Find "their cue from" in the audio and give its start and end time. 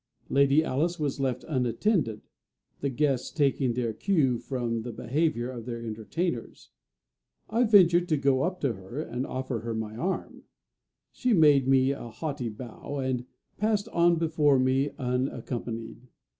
3.75-4.81